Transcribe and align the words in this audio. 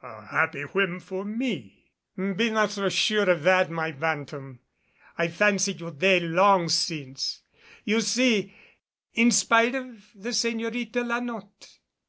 "A 0.00 0.26
happy 0.26 0.60
whim 0.62 1.00
for 1.00 1.24
me." 1.24 1.90
"Be 2.16 2.50
not 2.50 2.70
so 2.70 2.88
sure 2.88 3.28
of 3.28 3.42
that, 3.42 3.68
my 3.68 3.90
bantam. 3.90 4.60
I 5.18 5.26
fancied 5.26 5.80
you 5.80 5.90
dead 5.90 6.22
long 6.22 6.68
since, 6.68 7.42
you 7.84 8.00
see, 8.00 8.54
in 9.14 9.32
spite 9.32 9.74
of 9.74 10.08
the 10.14 10.28
Señorita 10.30 11.04
La 11.04 11.18
Notte. 11.18 11.80